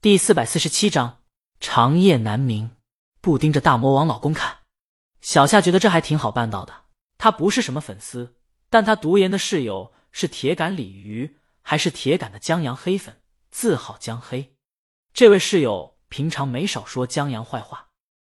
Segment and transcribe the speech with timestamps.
[0.00, 1.22] 第四百四十七章
[1.58, 2.70] 长夜难明，
[3.20, 4.58] 不盯着大魔王老公看。
[5.20, 6.84] 小夏觉得这还挺好办到的。
[7.18, 8.36] 他不是什么粉丝，
[8.70, 14.54] 但他读研的室友是铁杆鲤鱼，还是铁杆的江阳黑粉，字号江黑。
[15.12, 17.88] 这位室友平常没少说江阳坏话。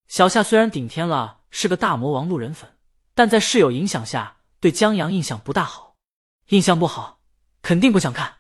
[0.08, 2.76] 小夏虽然顶天了是个大魔王路人粉，
[3.14, 5.96] 但在室友影响下，对江阳印象不大好。
[6.48, 7.20] 印象不好，
[7.62, 8.38] 肯定不想看。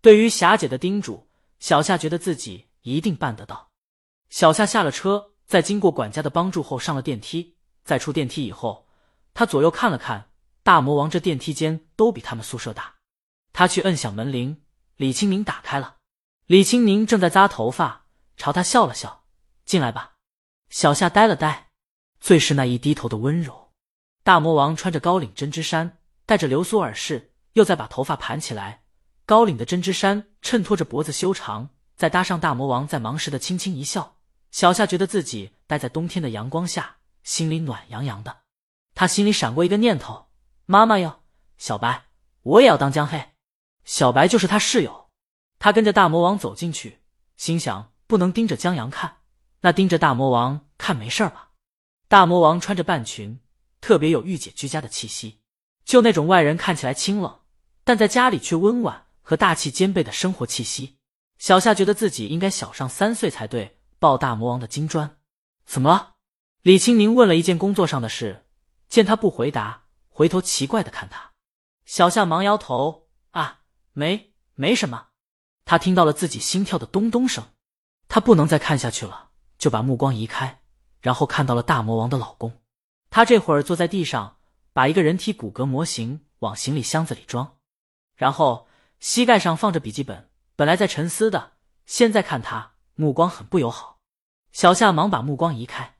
[0.00, 1.28] 对于霞姐的叮嘱。
[1.64, 3.70] 小夏觉得自己一定办得到。
[4.28, 7.56] 小夏下了车，在经过管家的帮助后上了电梯。
[7.84, 8.86] 在出电梯以后，
[9.32, 10.28] 他左右看了看，
[10.62, 12.96] 大魔王这电梯间都比他们宿舍大。
[13.54, 14.60] 他去摁响门铃，
[14.96, 15.96] 李青宁打开了。
[16.44, 19.24] 李青宁正在扎头发，朝他笑了笑
[19.64, 20.16] ：“进来吧。”
[20.68, 21.70] 小夏呆了呆，
[22.20, 23.72] 最是那一低头的温柔。
[24.22, 25.96] 大魔王穿着高领针织衫，
[26.26, 28.83] 戴着流苏耳饰，又在把头发盘起来。
[29.26, 34.16] 高领的针织衫衬托着脖子修长，再搭上大魔王在忙时的轻轻一笑，
[34.50, 38.42] 小夏觉得自己待在冬天的阳光下，心里暖洋洋的。
[38.94, 40.26] 他心里闪过一个念头：
[40.66, 41.20] 妈妈哟，
[41.56, 42.04] 小白，
[42.42, 43.30] 我也要当江黑。
[43.84, 45.08] 小白就是他室友。
[45.58, 47.00] 他跟着大魔王走进去，
[47.38, 49.16] 心想不能盯着江阳看，
[49.62, 51.52] 那盯着大魔王看没事吧？
[52.08, 53.40] 大魔王穿着半裙，
[53.80, 55.40] 特别有御姐居家的气息，
[55.86, 57.40] 就那种外人看起来清冷，
[57.82, 59.03] 但在家里却温婉。
[59.24, 60.98] 和大气兼备的生活气息，
[61.38, 63.80] 小夏觉得自己应该小上三岁才对。
[64.00, 65.16] 抱大魔王的金砖，
[65.64, 66.16] 怎么了？
[66.60, 68.44] 李青宁问了一件工作上的事，
[68.86, 71.32] 见他不回答，回头奇怪的看他。
[71.86, 73.60] 小夏忙摇头，啊，
[73.94, 75.06] 没，没什么。
[75.64, 77.46] 他听到了自己心跳的咚咚声，
[78.06, 80.60] 他不能再看下去了，就把目光移开，
[81.00, 82.60] 然后看到了大魔王的老公。
[83.08, 84.36] 他这会儿坐在地上，
[84.74, 87.56] 把一个人体骨骼模型往行李箱子里装，
[88.16, 88.68] 然后。
[89.04, 91.52] 膝盖上放着笔记本，本来在沉思的，
[91.84, 93.98] 现在看他目光很不友好。
[94.50, 95.96] 小夏忙把目光移开，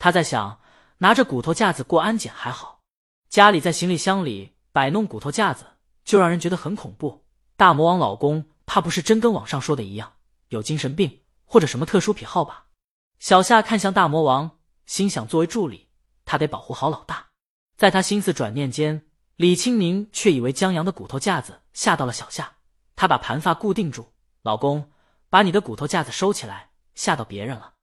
[0.00, 0.60] 他在想，
[0.98, 2.80] 拿着骨头架子过安检还好，
[3.28, 5.64] 家里在行李箱里摆弄骨头架子，
[6.04, 7.24] 就让人觉得很恐怖。
[7.56, 10.14] 大魔王老公怕不是真跟网上说的一样，
[10.48, 12.66] 有精神病或者什么特殊癖好吧？
[13.20, 15.86] 小夏看向大魔王，心想，作为助理，
[16.24, 17.28] 他得保护好老大。
[17.76, 19.06] 在他心思转念间。
[19.36, 22.56] 李青宁却以为江阳的骨头架子吓到了小夏，
[22.96, 24.12] 他把盘发固定住。
[24.42, 24.90] 老公，
[25.28, 27.74] 把你的骨头架子收起来，吓到别人了。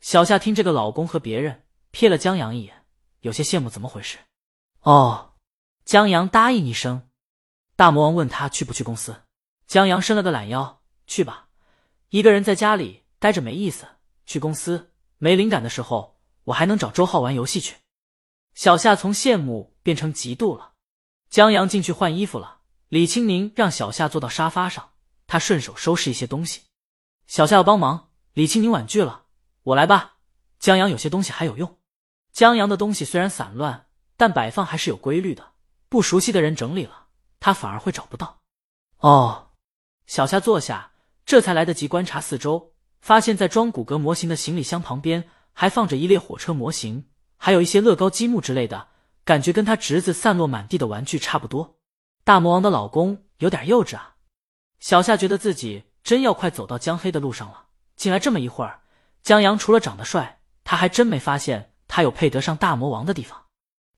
[0.00, 2.84] 小夏听这个老公和别人，瞥了江阳一眼，
[3.20, 3.68] 有些羡慕。
[3.68, 4.18] 怎么回事？
[4.80, 5.34] 哦，
[5.84, 7.08] 江阳答应一声。
[7.76, 9.22] 大魔王问他去不去公司，
[9.66, 11.48] 江阳伸了个懒腰，去吧。
[12.08, 13.86] 一个人在家里待着没意思，
[14.24, 17.76] 去公司没灵感的时候，我还能找周浩玩游戏去。
[18.54, 20.72] 小夏从羡慕变成嫉妒了。
[21.28, 22.57] 江阳进去换衣服了，
[22.88, 24.90] 李青宁让小夏坐到沙发上，
[25.26, 26.62] 他顺手收拾一些东西。
[27.26, 29.24] 小夏要帮忙，李青宁婉拒了
[29.62, 30.16] ：“我来吧。”
[30.58, 31.78] 江阳有些东西还有用。
[32.32, 35.52] 江阳的东西虽然散乱，但摆放还是有规律的。
[35.90, 37.08] 不熟悉的人整理了，
[37.40, 38.40] 他反而会找不到。
[38.98, 39.50] 哦，
[40.06, 40.92] 小夏坐下，
[41.26, 47.06] 这才来得及观察四周，发现在装骨骼模型的行李箱旁边还放着一列火车模型，
[47.36, 48.88] 还有一些乐高积木之类的。
[49.24, 51.77] 感觉跟他侄子散落满地的玩具差不多。
[52.28, 54.16] 大魔王的老公有点幼稚啊。
[54.80, 57.68] 小夏觉得自己真要快走到江黑的路上了。
[57.96, 58.82] 进来这么一会儿，
[59.22, 63.46] 江阳除了长得帅，他还真没发现他有配得上大魔王的地方。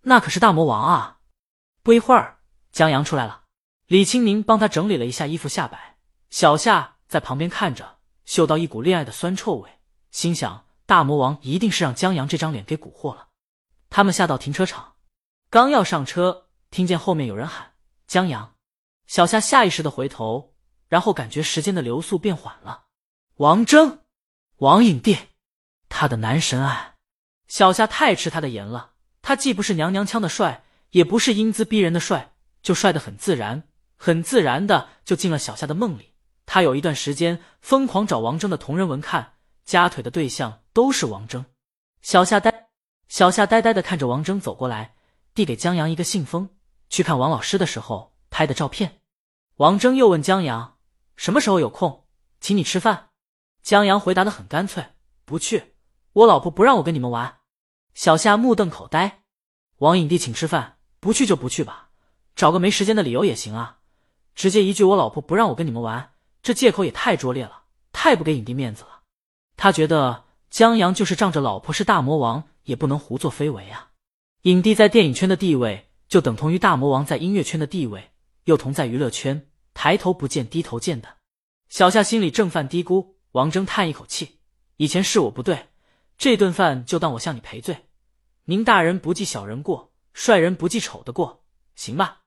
[0.02, 1.18] 那可是大魔王啊！
[1.82, 2.38] 不一会儿，
[2.70, 3.46] 江阳出来了。
[3.88, 5.96] 李青明帮他整理了一下衣服下摆。
[6.30, 9.80] 小夏在旁边看着，嗅到一股恋爱的酸臭味，
[10.12, 13.26] 心想大魔王一定是让江阳这张脸给蛊惑了。
[13.88, 14.92] 他们下到停车场。
[15.50, 17.72] 刚要上车，听见后面有人喊
[18.10, 18.56] “江阳”，
[19.06, 20.52] 小夏下意识的回头，
[20.88, 22.86] 然后感觉时间的流速变缓了。
[23.36, 24.00] 王峥，
[24.56, 25.16] 王影帝，
[25.88, 26.96] 他的男神啊！
[27.46, 36.14] 小夏太吃他的颜了，他既不是娘娘腔的帅，也不是英姿逼人的帅，就帅的很自然，很自然的就进了小夏的梦里。
[36.46, 39.34] 他有一段时间疯狂找王峥的同人文看，
[39.64, 41.44] 夹腿的对象都是王峥。
[42.02, 42.70] 小夏呆，
[43.06, 44.96] 小夏呆呆的看着王峥走过来。
[45.32, 46.50] 递给江阳一个信封，
[46.90, 49.00] 去看王老师的时候拍的照片。
[49.56, 50.76] 王峥又问江阳
[51.16, 52.04] ：“什么时候有空，
[52.40, 53.08] 请你吃饭？”
[53.62, 54.84] 江阳回答的很干脆
[55.24, 55.74] ：“不去，
[56.12, 57.38] 我老婆不让我跟你们玩。”
[57.94, 59.22] 小夏目瞪口呆。
[59.78, 61.90] 王影帝请吃饭，不去就不去吧，
[62.36, 63.78] 找个没时间的理由也行啊。
[64.34, 69.02] 直接一句“我老婆不让我跟你们玩”，这借口也太拙劣了，太不给影帝面子了。
[69.56, 73.90] 他觉得江阳就是仗着老婆是大魔王，也不能胡作非为啊。
[74.42, 78.10] 影帝在电影圈的地位，就等同于大魔王在音乐圈的地位，
[78.44, 81.18] 又同在娱乐圈抬头不见低头见的。
[81.68, 84.40] 小夏心里正犯嘀咕，王峥叹一口气
[84.76, 85.68] ：“以前是我不对，
[86.18, 87.86] 这顿饭就当我向你赔罪。
[88.46, 91.44] 您大人不计小人过，帅人不计丑的过，
[91.76, 92.22] 行吧？”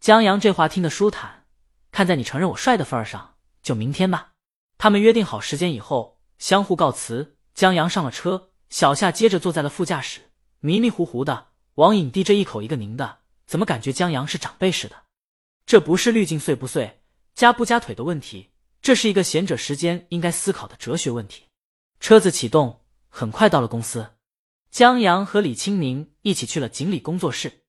[0.00, 1.44] 江阳这话听得舒坦，
[1.92, 4.32] 看在你承认我帅的份上，就明天吧。
[4.76, 7.36] 他们约定好时间以后，相互告辞。
[7.54, 11.50] 江阳上了车，小夏接着坐在了副驾驶，迷迷糊糊的。
[11.76, 13.19] 王颖递着一口一个您的，
[13.50, 14.94] 怎么感觉江阳是长辈似的？
[15.66, 17.00] 这不是滤镜碎不碎、
[17.34, 18.50] 夹不夹腿的问题。
[18.80, 21.46] 这是一个贤者时间应该思考的哲学问题。
[21.98, 24.10] 车子启动，很快到了公司。
[24.70, 27.64] 江阳和李清明一起去了锦鲤工作室。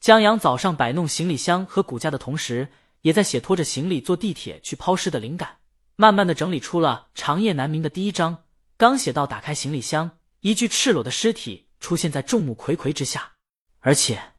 [0.00, 2.72] 江阳早上摆弄行李箱和骨架的同时，
[3.02, 5.58] 也在写拖着行李坐地铁去抛尸的灵感。
[5.94, 8.42] 慢慢的整理出了《长夜难明》的第一章。
[8.76, 13.34] 刚写到打开行李箱，一具赤裸的尸体出现在众目睽睽之下。
[13.78, 14.31] 而且，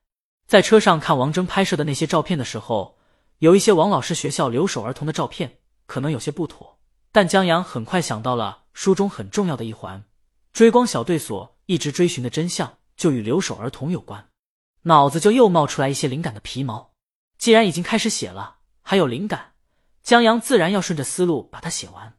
[0.48, 2.98] 在车上看王峥拍摄的那些照片的时候，
[3.40, 5.60] 有一些王老师学校留守儿童的照片。
[5.86, 6.80] 可能有些不妥，
[7.12, 10.06] 但江阳很快想到了书中很重要的一环：
[10.54, 14.30] 追光小队所一直追寻的真相就与留守儿童有关，
[14.84, 16.94] 脑子就又冒出来一些灵感的皮毛。
[17.38, 19.52] 既然已经开始写了，还有灵感，
[20.02, 22.16] 江阳自然要顺着思路把它写完。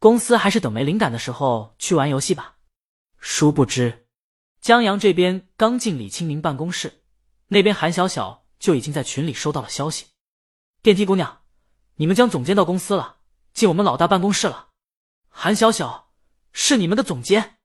[0.00, 2.56] 公司还是等没灵感的时候去玩游戏吧。
[3.20, 4.06] 殊不知，
[4.60, 7.02] 江阳这边刚进李清明办公室，
[7.48, 10.06] 那边韩小小就已经在群里收到了消息：
[10.82, 11.42] 电梯姑娘。
[11.96, 13.16] 你们江总监到公司了，
[13.52, 14.68] 进我们老大办公室了。
[15.28, 16.10] 韩小小，
[16.52, 17.58] 是你们的总监。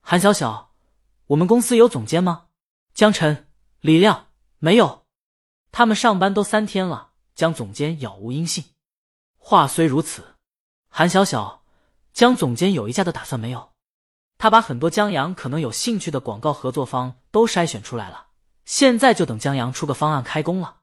[0.00, 0.74] 韩小小，
[1.28, 2.46] 我们公司有总监吗？
[2.94, 3.48] 江晨、
[3.80, 5.06] 李亮，没有。
[5.72, 8.64] 他们上班都三天了，江总监杳无音信。
[9.38, 10.36] 话虽如此，
[10.88, 11.64] 韩小小，
[12.12, 13.72] 江总监有一家的打算没有？
[14.36, 18.26] 他把很多江阳可能有兴趣的广告合作方都筛选出来了，
[18.64, 20.78] 现在就等江阳出个方案开工了。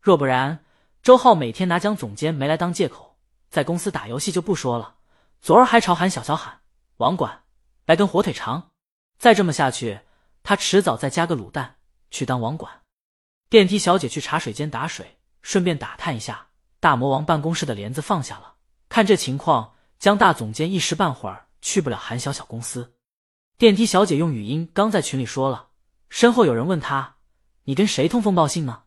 [0.00, 0.64] 若不然。
[1.02, 3.16] 周浩每天拿江总监没来当借口，
[3.48, 4.96] 在公司打游戏就不说了，
[5.40, 6.60] 昨儿还朝韩小小喊
[6.98, 7.44] 网管
[7.86, 8.72] 来根火腿肠，
[9.16, 10.00] 再这么下去，
[10.42, 11.76] 他迟早再加个卤蛋
[12.10, 12.82] 去当网管。
[13.48, 16.48] 电梯小姐去茶水间打水，顺便打探一下
[16.80, 18.56] 大魔王办公室的帘子放下了。
[18.90, 22.92] 看这情况，江大总监一时半会儿去不了韩小小公司。
[23.56, 25.68] 电梯小姐用语音刚在群里说了，
[26.10, 27.16] 身后有人问他
[27.64, 28.82] ：“你跟谁通风报信呢？”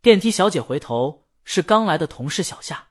[0.00, 1.20] 电梯小姐回头。
[1.44, 2.90] 是刚来的同事小夏，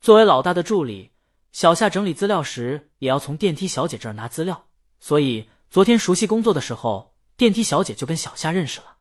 [0.00, 1.12] 作为老大的助理，
[1.52, 4.64] 小夏整理资料时也要从电梯小姐这儿拿资料，
[4.98, 8.96] 所以昨天熟悉工作的时候，电梯小姐就跟小夏认识了。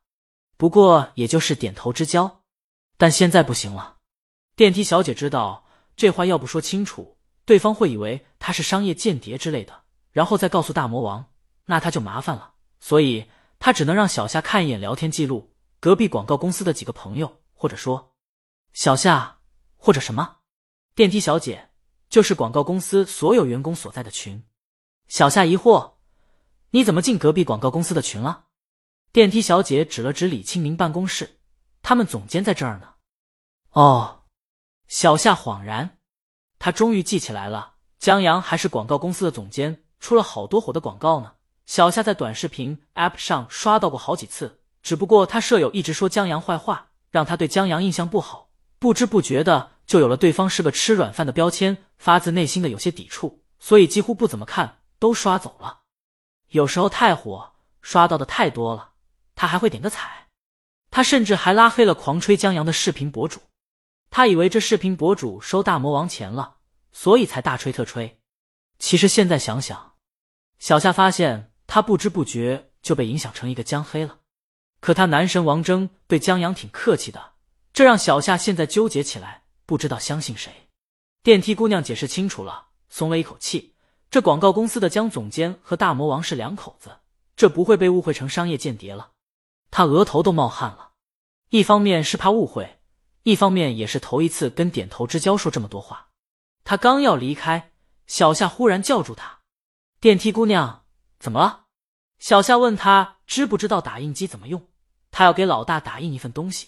[0.58, 2.42] 不过也就是点头之交，
[2.98, 3.96] 但现在不行了。
[4.58, 5.66] 电梯小姐知道
[5.96, 11.32] 这话要不说清楚，对方会以为她是商业间谍之类的，然后再告诉大魔王，
[11.68, 12.56] 那他就麻烦了。
[12.82, 13.28] 所以
[13.64, 18.16] 他只能让小夏看一眼聊天记录，隔壁广告公司的几个朋友，或者说。
[18.74, 19.38] 小夏，
[19.78, 20.38] 或者什么？
[20.96, 21.70] 电梯小姐
[22.10, 24.44] 就是广告公司所有员工所在的群。
[25.08, 25.94] 小夏疑惑
[26.72, 28.48] ：“你怎么进隔壁广告公司的群了？”
[29.14, 31.40] 电梯小姐指了指李清明办公室
[31.84, 32.96] ：“他们总监在这儿呢。”
[33.74, 34.24] 哦，
[34.88, 36.00] 小夏恍然，
[36.58, 41.36] 他终于记起来了，江阳还是广告公司的总监，出了好多火的广告呢。
[41.72, 48.50] 小夏在短视频 App 上刷到过好几次，只不过他舍友一直说江阳坏话，让他对江阳印象不好。
[48.78, 55.84] 不知不觉的就有了对方是个吃软饭的标签，发自内心的有些抵触，所以几乎不怎么看，都刷走了。
[56.50, 58.90] 有时候太火，刷到的太多了，
[59.34, 60.28] 他还会点个彩。
[60.90, 63.40] 他甚至还拉黑了狂吹江阳的视频博主。
[64.10, 66.58] 他以为这视频博主收大魔王钱了，
[66.92, 68.20] 所以才大吹特吹。
[68.78, 69.94] 其实现在想想，
[70.60, 74.18] 小夏发现他不知不觉就被影响成一个江黑了。
[74.82, 77.36] 可他男神王峥对江阳挺客气的。
[77.72, 80.68] 这让小夏现在纠结起来，不知道相信谁。
[81.24, 83.74] 电梯姑娘解释清楚了，松了一口气。
[84.10, 86.98] 这广告公司的江总监和大魔王是两口子，
[87.38, 89.12] 这不会被误会成商业间谍了。
[89.70, 90.92] 他额头都冒汗了，
[91.52, 92.82] 一方面是怕误会，
[93.24, 96.10] 一方面也是头一次跟点头之交说这么多话。
[96.66, 97.72] 他刚要离开，
[98.08, 99.40] 小夏忽然叫住他
[100.02, 100.84] ：“电梯姑娘，
[101.18, 101.60] 怎么了？”
[102.22, 104.70] 小夏问他知不知道打印机怎么用，
[105.10, 106.68] 他要给老大打印一份东西。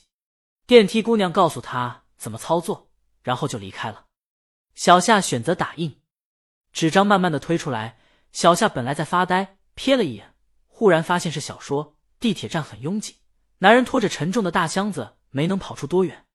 [0.65, 2.89] 电梯姑娘告诉他怎么操作，
[3.21, 4.07] 然后就离开了。
[4.73, 6.01] 小夏选择打印，
[6.71, 7.99] 纸张慢慢的推出来。
[8.31, 10.33] 小夏本来在发呆，瞥了一眼，
[10.65, 11.97] 忽然发现是小说。
[12.19, 13.17] 地铁站很拥挤，
[13.59, 16.25] 男人拖着沉重的大箱子没能跑出多远，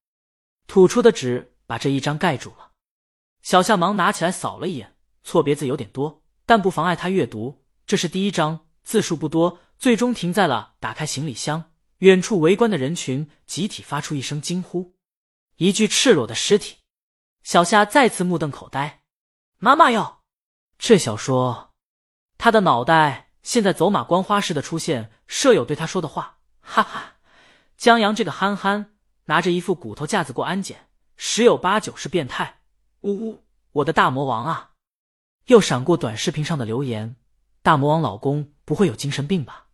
[0.68, 2.70] 吐出的纸把这一张盖住了。
[3.42, 7.64] 小夏忙拿起来扫了一眼，错别字有点多，但不妨碍他阅读。
[7.84, 11.72] 这是第一章，字数不多，最终停在了打开行李箱。
[11.98, 14.94] 远处围观的人群集体发出一声惊呼，
[15.56, 16.76] 一具赤裸的尸体。
[17.42, 19.02] 小夏再次目瞪口呆。
[19.58, 20.20] 妈妈哟！
[20.78, 21.74] 这小说，
[22.38, 27.16] 他的脑袋现在走马观花似的出现舍友对他说的话，哈哈，
[27.76, 28.94] 江阳这个憨憨，
[29.26, 32.60] 拿着一副骨头架子过安检，十有八九是变态。
[33.02, 34.70] 呜呜，我的大魔王啊！
[35.48, 37.16] 又闪过短视频上的留言：
[37.62, 39.66] 大魔王老公不会有精神病吧？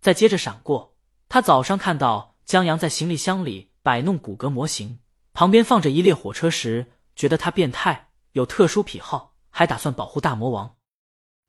[0.00, 0.96] 再接着闪过，
[1.28, 5.00] 他早上看到江阳在行李箱里摆弄骨骼模型，
[5.32, 9.32] 旁边放着一列火车时，觉得他变态，有特殊癖好。
[9.54, 10.76] 还打算保护大魔王，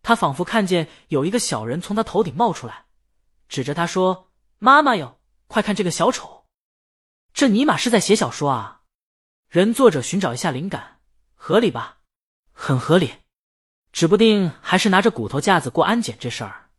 [0.01, 2.87] 他仿佛看见有一个小人从他头顶冒出来，
[3.47, 6.47] 指着他说：“妈妈哟，快看这个小丑！”
[7.33, 8.81] 这尼玛是在写小说啊！
[9.47, 10.99] 人作者寻找一下灵感，
[11.33, 11.99] 合理吧？
[12.51, 13.13] 很合理，
[13.93, 16.69] 指不定还是拿着骨头架子过安检这事儿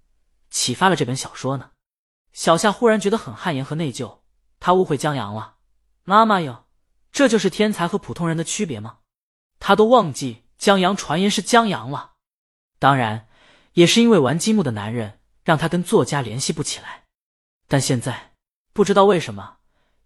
[0.51, 1.71] 启发了这本小说呢。
[2.33, 4.19] 小夏忽然觉得很汗颜和内疚，
[4.61, 5.55] 他误会江阳了。
[6.03, 6.67] 妈妈哟，
[7.13, 8.99] 这就是天才和普通人的区别吗？
[9.59, 10.43] 他都忘记。
[10.57, 12.13] 江阳传言是江阳了，
[12.79, 13.27] 当然
[13.73, 17.03] 也是因为玩积木的男人让他跟作家联系不起来。
[17.69, 18.33] 但现在
[18.73, 19.57] 不知道为什么，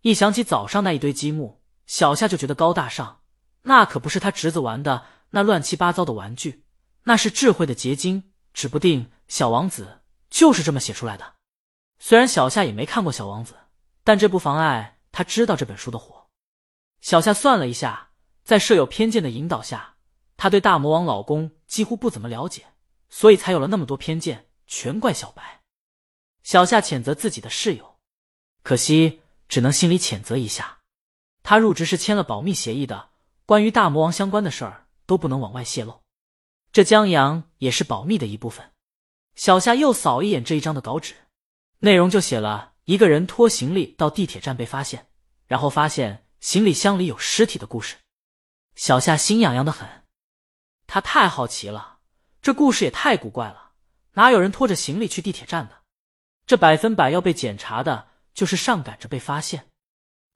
[0.01, 3.21] 一想起早上那一堆积木，小夏就觉得高大上。
[3.63, 6.65] 那可不是他侄子玩的那乱七八糟的玩具，
[7.09, 8.33] 那是智慧的结晶。
[8.53, 11.37] 指不定小王子就是这么写出来的。
[11.99, 13.55] 虽然小夏也没看过小王子，
[14.05, 16.27] 但这不妨碍他知道这本书的火。
[17.01, 18.11] 小夏算了一下，
[18.43, 19.95] 在舍友偏见的引导下。
[20.37, 22.67] 他对大魔王老公几乎不怎么了解，
[23.09, 25.63] 所以才有了那么多偏见，全怪小白。
[26.43, 27.97] 小夏谴责自己的室友，
[28.63, 30.81] 可惜只能心里谴责一下。
[31.45, 33.11] 他入职是签了保密协议的，
[33.47, 36.03] 关于大魔王相关的事儿都不能往外泄露。
[36.79, 38.71] 这江阳也是保密的一部分。
[39.35, 41.13] 小夏又扫一眼这一张的稿纸，
[41.81, 45.09] 内容就写了一个人拖行李到地铁站被发现，
[45.49, 47.97] 然后发现行李箱里有尸体的故事。
[48.77, 49.89] 小夏心痒痒的很。
[50.87, 51.99] 他太好奇了，
[52.41, 53.73] 这故事也太古怪了，
[54.13, 55.79] 哪有人拖着行李去地铁站的？
[56.47, 59.67] 这百分百要被检查的，就是上赶着被发现。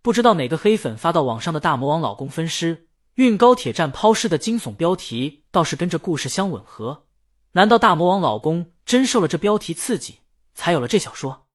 [0.03, 7.07] 不知道哪个黑粉发到网上的大魔王老公分尸、运高铁站抛尸的惊悚标题，倒是跟这故事相吻合。
[7.53, 10.21] 难道大魔王老公真受了这标题刺激，
[10.55, 11.47] 才有了这小说？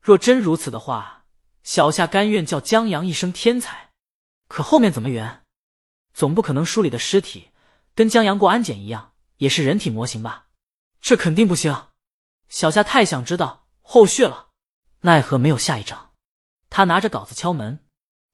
[0.00, 1.24] 若真如此的话，
[1.62, 3.90] 小夏甘愿叫江阳一声天才。
[4.48, 5.42] 可后面怎么圆？
[6.12, 7.50] 总不可能书里的尸体。
[7.94, 10.48] 跟江阳过安检一样，也是人体模型吧？
[11.00, 11.86] 这肯定不行。
[12.48, 14.48] 小夏太想知道后续了，
[15.00, 16.12] 奈何没有下一章。
[16.68, 17.86] 他拿着稿子敲门：“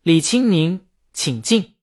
[0.02, 1.76] 李青宁，请进。”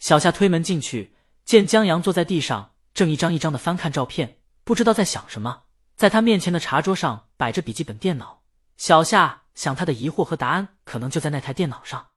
[0.00, 1.14] 小夏推门进去，
[1.44, 5.64] 见江阳坐在地上，正一张一张的翻看照片，不知道在想什么。
[5.94, 8.42] 在他面前的茶桌上摆着笔记本电脑，
[8.78, 12.08] 小夏想他的疑惑和答案可能就在那台电脑上。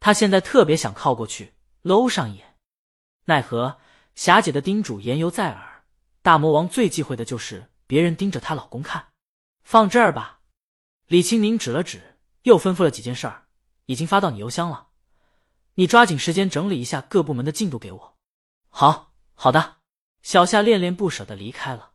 [0.00, 2.56] 他现在特别想靠过去搂上一眼，
[3.24, 3.78] 奈何。
[4.16, 5.84] 霞姐的叮嘱言犹在耳，
[6.20, 9.06] 大魔王最忌讳的就是别人盯着她老公看。
[9.62, 10.40] 放这儿吧。
[11.06, 13.46] 李青宁指了指，又吩咐了几件事儿，
[13.86, 14.88] 已经发到你邮箱了，
[15.80, 18.18] 你抓紧时间整理一下各部门的进度给我。
[18.68, 19.76] 好好的。
[20.20, 21.92] 小夏恋恋不舍的离开了。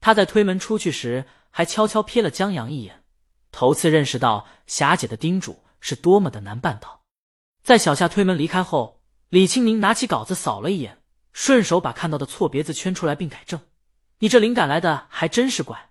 [0.00, 3.02] 他在推门出去时，还悄悄瞥了江阳一眼，
[3.50, 7.02] 头次认识到霞姐的叮嘱是多么的难办到。
[7.64, 11.02] 在小夏推门离开后，李青宁拿起稿子扫了一眼。
[11.32, 13.60] 顺手把看到的错别字圈出来并改正，
[14.20, 15.90] 你这灵感来的还真是怪。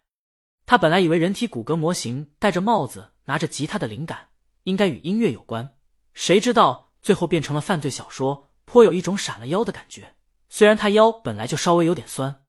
[0.66, 4.30] 他本来以为人体骨骼模型戴着帽子拿着吉他的灵感
[4.64, 5.76] 应该与音乐有关，
[6.14, 10.16] 谁知道最后变成了犯罪小说，颇有一种闪了腰的感觉。
[10.50, 12.44] 虽然他腰本来就稍微有点酸。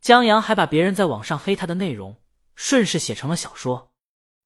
[0.00, 2.22] 江阳还把别人在网上黑他的内容
[2.54, 3.90] 顺势写成了小说。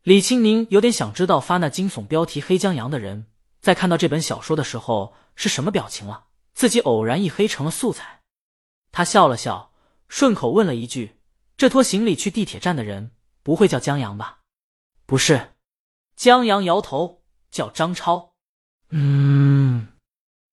[0.05, 3.27] 李青宁有点想知道发那惊悚标题黑江阳的人
[3.61, 6.29] 在看到这本小说的时候是什么表情了。
[6.55, 8.23] 自己偶然一黑成了素材，
[8.91, 9.71] 他笑了笑，
[10.09, 11.21] 顺口问了一句
[11.59, 13.11] ：“这拖行李去地铁站的人
[13.43, 14.39] 不会叫江阳吧
[15.05, 15.53] ？”“不是。”
[16.17, 18.33] 江阳摇头，“叫张超。
[18.97, 19.89] ”“嗯。”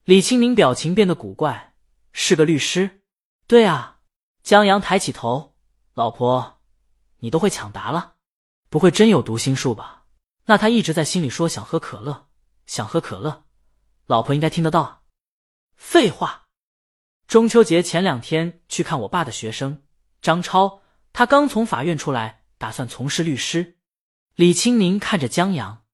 [0.05, 1.73] 李青宁表情变得古怪
[2.11, 3.01] ，“是个律师。
[3.47, 4.01] ”“对啊。”
[4.43, 5.55] 江阳抬起头
[5.95, 6.59] ，“老婆，
[7.19, 8.15] 你都会抢答了，
[8.69, 10.03] 不会真有读心术吧？
[10.45, 12.27] 那他一直在心里说想喝可乐，
[12.65, 13.45] 想喝可乐，
[14.05, 15.05] 老婆应该听得到。”
[15.77, 16.47] 废话，
[17.25, 19.83] 中秋节前两天去看我爸的学生
[20.21, 20.81] 张超，
[21.13, 23.77] 他刚从法院出来，打算从事律师。
[24.35, 25.85] 李青宁看着江阳，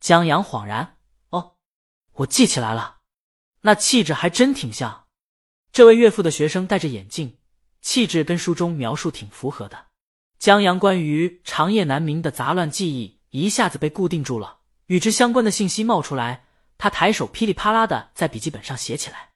[0.00, 0.95] 江阳恍然：“，
[2.16, 2.98] 我记起来了，
[3.62, 5.04] 那气质还真挺像。
[5.72, 7.38] 这位岳父的学生戴着眼镜，
[7.82, 9.86] 气质跟书中描述挺符合的。”
[10.38, 16.44] 江阳关于长夜难明的杂乱记忆一下子被固定住了，与之相关的信息冒出来。
[16.78, 19.30] 他抬手噼里啪啦的在笔记本上写起来。